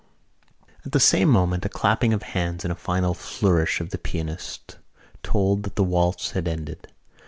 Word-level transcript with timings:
At 0.83 0.93
the 0.93 0.99
same 0.99 1.29
moment 1.29 1.63
a 1.63 1.69
clapping 1.69 2.11
of 2.11 2.23
hands 2.23 2.65
and 2.65 2.71
a 2.71 2.75
final 2.75 3.13
flourish 3.13 3.79
of 3.79 3.91
the 3.91 3.99
pianist 3.99 4.79
told 5.21 5.61
that 5.61 5.75
the 5.75 5.83
waltz 5.83 6.31
had 6.31 6.47
ended. 6.47 6.91